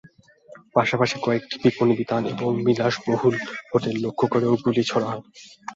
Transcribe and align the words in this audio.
পাশাপাশি 0.75 1.15
কয়েকটি 1.21 1.55
বিপণিবিতান 1.63 2.21
এবং 2.33 2.49
বিলাসবহুল 2.65 3.35
হোটেল 3.71 3.95
লক্ষ্য 4.05 4.25
করেও 4.33 4.53
গুলি 4.63 4.83
ছোড়া 4.89 5.07
হয়। 5.11 5.23